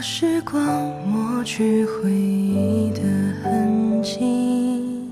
[0.00, 0.64] 时光
[1.06, 3.02] 抹去回忆的
[3.42, 5.10] 痕迹，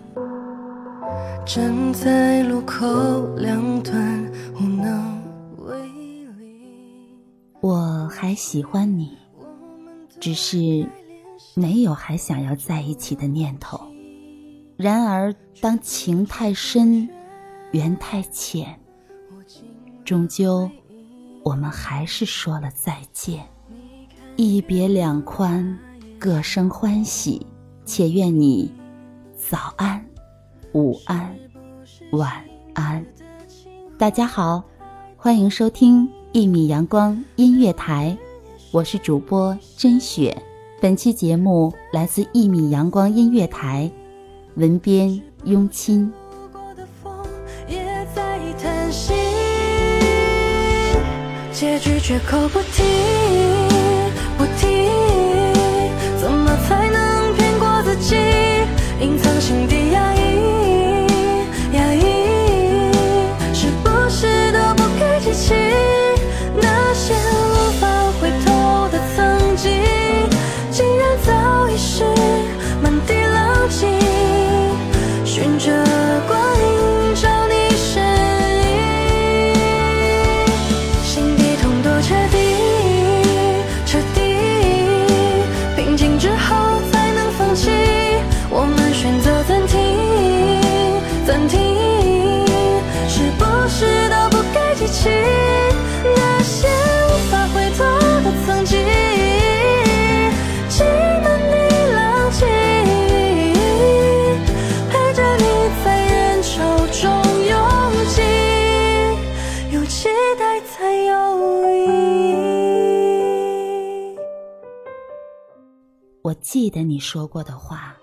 [1.44, 2.86] 站在路口
[3.36, 5.22] 两端无能
[5.58, 5.76] 为
[6.38, 6.64] 力。
[7.60, 9.16] 我还喜欢你，
[10.20, 10.88] 只是
[11.54, 13.80] 没有还想要在一起的念头。
[14.76, 17.08] 然而，当情太深，
[17.72, 18.78] 缘太浅，
[20.04, 20.70] 终究
[21.42, 23.44] 我们还是说了再见。
[24.38, 25.78] 一别两宽，
[26.18, 27.46] 各生欢喜。
[27.86, 28.70] 且愿你
[29.34, 30.04] 早安、
[30.72, 31.34] 午安、
[32.10, 32.30] 晚
[32.74, 33.02] 安。
[33.96, 34.62] 大家好，
[35.16, 38.14] 欢迎收听一米阳光音乐台，
[38.72, 40.36] 我是主播甄雪。
[40.82, 43.90] 本期节目来自一米阳光音乐台，
[44.56, 46.12] 文编雍亲。
[51.52, 53.55] 结局绝口不提。
[116.40, 117.94] 记得你说过的话，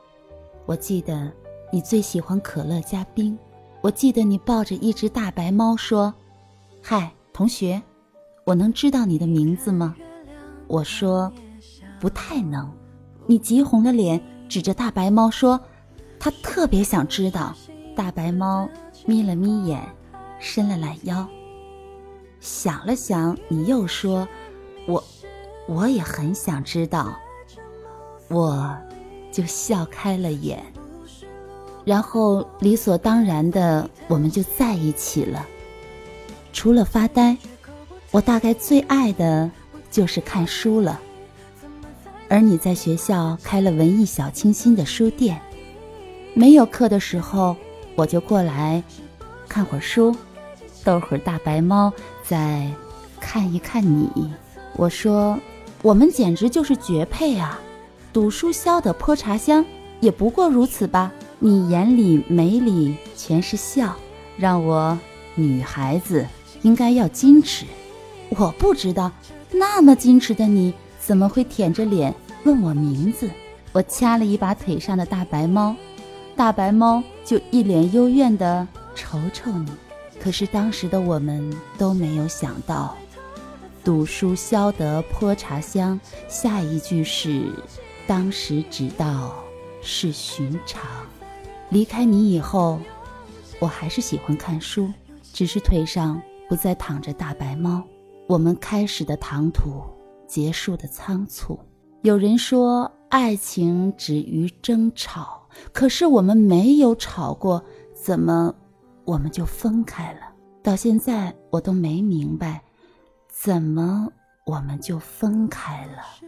[0.66, 1.32] 我记得
[1.72, 3.38] 你最喜欢可乐加冰，
[3.82, 6.14] 我记得你抱着一只大白猫说
[6.82, 7.82] ：“嗨，同学，
[8.46, 9.96] 我能知道你的名字吗？”
[10.68, 11.32] 我说
[12.00, 12.72] ：“不太能。”
[13.26, 15.60] 你急红了脸，指着大白猫说
[16.20, 17.56] ：“他特别想知道。”
[17.96, 18.68] 大白猫
[19.06, 19.80] 眯了眯眼，
[20.40, 21.28] 伸了懒腰，
[22.40, 24.28] 想了想，你又说
[24.88, 25.04] ：“我，
[25.68, 27.18] 我也很想知道。”
[28.34, 28.76] 我，
[29.32, 30.62] 就笑开了眼，
[31.86, 35.46] 然后理所当然的，我们就在一起了。
[36.52, 37.38] 除了发呆，
[38.12, 39.50] 我大概最爱的
[39.92, 41.00] 就是看书了。
[42.30, 45.40] 而你在学校开了文艺小清新的书店，
[46.34, 47.56] 没有课的时候，
[47.96, 48.82] 我就过来
[49.48, 50.16] 看会儿书，
[50.84, 52.68] 逗会儿大白猫，再
[53.20, 54.10] 看一看你。
[54.76, 55.38] 我说，
[55.84, 57.60] 我们简直就是绝配啊！
[58.14, 59.66] 赌书消得泼茶香，
[60.00, 61.12] 也不过如此吧。
[61.40, 63.96] 你眼里眉里全是笑，
[64.38, 64.98] 让我
[65.34, 66.26] 女孩子
[66.62, 67.66] 应该要矜持。
[68.30, 69.12] 我不知道，
[69.52, 72.14] 那么矜持的你怎么会舔着脸
[72.44, 73.28] 问我名字？
[73.72, 75.76] 我掐了一把腿上的大白猫，
[76.36, 79.72] 大白猫就一脸幽怨地瞅瞅你。
[80.22, 82.96] 可是当时的我们都没有想到，
[83.84, 87.52] 赌书消得泼茶香，下一句是。
[88.06, 89.36] 当时只道
[89.82, 90.84] 是寻常。
[91.70, 92.80] 离开你以后，
[93.60, 94.92] 我还是喜欢看书，
[95.22, 97.84] 只是腿上不再躺着大白猫。
[98.28, 99.82] 我们开始的唐突，
[100.28, 101.60] 结束的仓促。
[102.02, 107.64] 有人说爱情止于争吵，可是我们没有吵过，
[107.94, 108.54] 怎么
[109.06, 110.20] 我们就分开了？
[110.62, 112.62] 到现在我都没明白，
[113.30, 114.08] 怎么
[114.46, 116.23] 我们就分开了？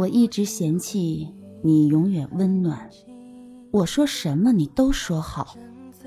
[0.00, 1.28] 我一直嫌弃
[1.62, 2.88] 你永远温暖，
[3.70, 5.54] 我说什么你都说好，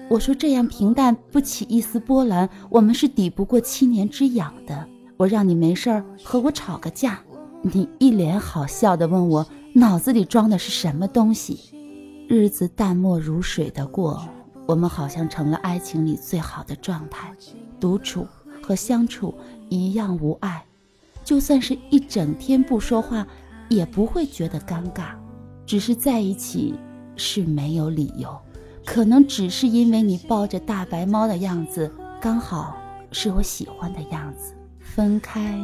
[0.09, 4.87] 我说这样平淡不起一丝波澜，我们是抵不过七年之痒的。
[5.15, 7.19] 我让你没事儿和我吵个架，
[7.61, 11.59] 你一脸好笑的问我脑子里装的是什么东西，
[12.27, 14.27] 日子淡漠如水的过，
[14.65, 17.31] 我们好像成了爱情里最好的状态，
[17.79, 18.25] 独处
[18.59, 19.35] 和相处
[19.69, 20.65] 一样无碍，
[21.23, 23.27] 就算是一整天不说话，
[23.73, 25.15] 也不会觉得尴尬。
[25.65, 26.73] 只是在一起
[27.15, 28.37] 是没有理由，
[28.85, 31.91] 可能只是因为你抱着大白猫的样子
[32.21, 32.75] 刚好
[33.11, 34.53] 是我喜欢的样子。
[34.79, 35.57] 分开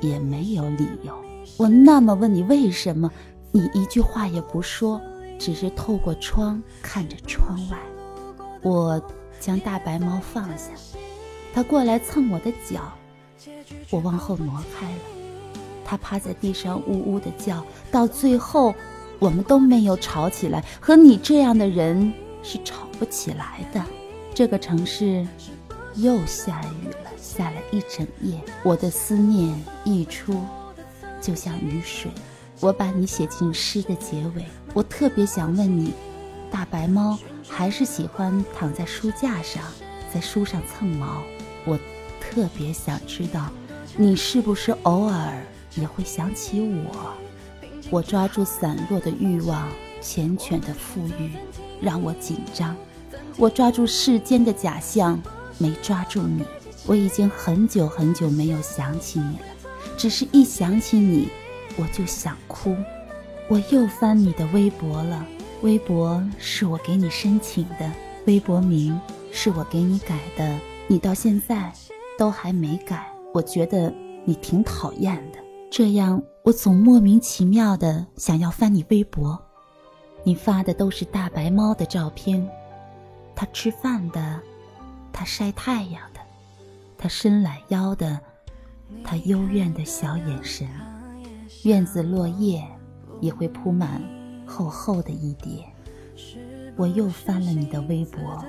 [0.00, 1.12] 也没有理由。
[1.56, 3.10] 我那么问你为什么，
[3.50, 5.00] 你一句话也不说，
[5.38, 7.78] 只是透过窗看着窗外。
[8.62, 9.02] 我
[9.40, 10.70] 将大白猫放下，
[11.52, 12.92] 它过来蹭我的脚，
[13.90, 15.15] 我往后挪开了。
[15.86, 18.74] 它趴在地上呜呜的叫，到最后。
[19.18, 22.12] 我们都没有吵起来，和你这样的人
[22.42, 23.82] 是吵不起来的。
[24.34, 25.26] 这个城市
[25.94, 28.38] 又下雨了，下了一整夜。
[28.62, 30.44] 我的思念溢出，
[31.18, 32.10] 就像雨水。
[32.60, 34.44] 我把你写进诗的结尾。
[34.74, 35.94] 我特别想问你，
[36.50, 37.18] 大白猫
[37.48, 39.62] 还是喜欢躺在书架上，
[40.12, 41.22] 在书上蹭毛？
[41.64, 41.78] 我
[42.20, 43.48] 特别想知道，
[43.96, 45.42] 你是不是偶尔
[45.76, 47.14] 也会想起我？
[47.90, 49.68] 我抓住散落的欲望，
[50.02, 51.30] 缱绻的富裕
[51.80, 52.76] 让我紧张。
[53.36, 55.20] 我抓住世间的假象，
[55.58, 56.42] 没抓住你。
[56.86, 59.44] 我已经很久很久没有想起你了，
[59.96, 61.28] 只是一想起你，
[61.76, 62.76] 我就想哭。
[63.48, 65.26] 我又翻你的微博了，
[65.62, 67.90] 微博是我给你申请的，
[68.26, 68.98] 微博名
[69.30, 70.58] 是我给你改的，
[70.88, 71.72] 你到现在
[72.18, 73.92] 都还没改，我觉得
[74.24, 75.38] 你挺讨厌的。
[75.70, 76.22] 这样。
[76.46, 79.36] 我总莫名其妙的想要翻你微博，
[80.22, 82.48] 你发的都是大白猫的照片，
[83.34, 84.40] 它吃饭的，
[85.12, 86.20] 它晒太阳的，
[86.96, 88.20] 它伸懒腰的，
[89.02, 90.68] 它幽怨的小眼神。
[91.64, 92.64] 院子落叶
[93.20, 94.00] 也会铺满
[94.46, 95.66] 厚厚的一叠。
[96.76, 98.44] 我又翻了你的微博，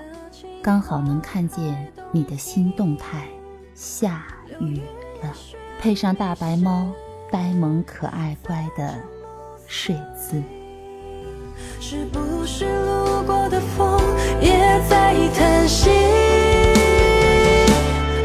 [0.62, 3.28] 刚好能看见你的新动态，
[3.74, 4.24] 下
[4.60, 4.78] 雨
[5.24, 5.34] 了，
[5.80, 6.88] 配上大白猫。
[7.32, 8.96] 呆萌可爱乖的
[9.68, 10.42] 睡姿，
[11.82, 14.00] 是不是路过的风
[14.40, 15.90] 也在叹息？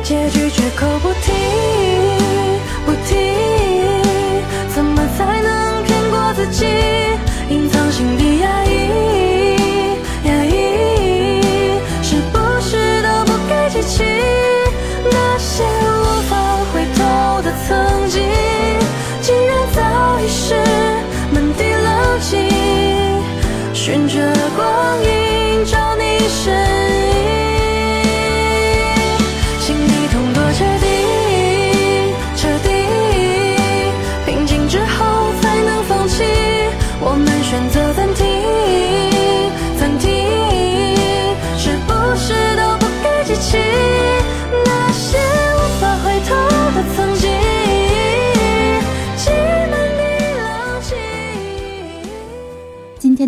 [0.04, 1.32] 结局绝口不提，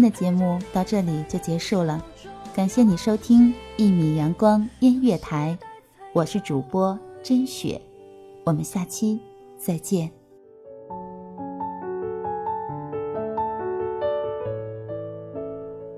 [0.05, 2.05] 的节目到这里就结束了，
[2.55, 5.59] 感谢你收听一米阳光音乐台，
[6.13, 7.81] 我是主播甄雪，
[8.45, 9.19] 我们下期
[9.57, 10.11] 再见。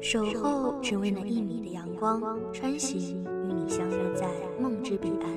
[0.01, 4.29] 守候只为那一米的阳光，穿行与你相约在
[4.61, 5.29] 梦之彼岸。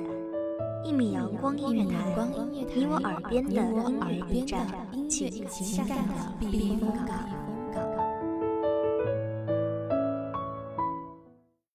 [0.84, 2.14] 一米阳光音乐台，
[2.72, 4.64] 你我耳边的音乐驿站，
[5.08, 7.39] 情感的避风港。